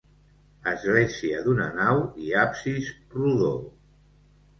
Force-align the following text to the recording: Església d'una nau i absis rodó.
Església 0.69 1.41
d'una 1.47 1.67
nau 1.79 2.01
i 2.29 2.33
absis 2.45 2.89
rodó. 3.19 3.53